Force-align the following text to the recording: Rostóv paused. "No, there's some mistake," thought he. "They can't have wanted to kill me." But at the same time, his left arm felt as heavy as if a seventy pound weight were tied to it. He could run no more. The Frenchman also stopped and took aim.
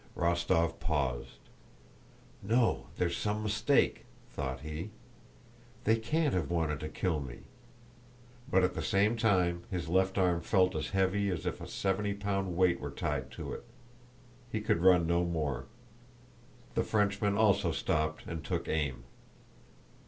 Rostóv 0.17 0.79
paused. 0.79 1.37
"No, 2.41 2.87
there's 2.97 3.15
some 3.15 3.43
mistake," 3.43 4.05
thought 4.31 4.61
he. 4.61 4.89
"They 5.83 5.95
can't 5.95 6.33
have 6.33 6.49
wanted 6.49 6.79
to 6.79 6.89
kill 6.89 7.19
me." 7.19 7.41
But 8.49 8.63
at 8.63 8.73
the 8.73 8.81
same 8.81 9.15
time, 9.15 9.61
his 9.69 9.89
left 9.89 10.17
arm 10.17 10.41
felt 10.41 10.75
as 10.75 10.89
heavy 10.89 11.29
as 11.29 11.45
if 11.45 11.61
a 11.61 11.67
seventy 11.67 12.15
pound 12.15 12.57
weight 12.57 12.79
were 12.79 12.89
tied 12.89 13.29
to 13.33 13.53
it. 13.53 13.63
He 14.51 14.59
could 14.59 14.81
run 14.81 15.05
no 15.05 15.23
more. 15.23 15.67
The 16.73 16.83
Frenchman 16.83 17.37
also 17.37 17.71
stopped 17.71 18.25
and 18.25 18.43
took 18.43 18.67
aim. 18.67 19.03